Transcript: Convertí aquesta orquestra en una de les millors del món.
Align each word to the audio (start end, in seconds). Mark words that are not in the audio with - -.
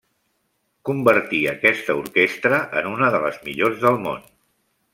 Convertí 0.89 1.41
aquesta 1.51 1.97
orquestra 2.01 2.61
en 2.81 2.89
una 2.95 3.11
de 3.17 3.21
les 3.27 3.39
millors 3.45 3.79
del 3.87 4.01
món. 4.09 4.25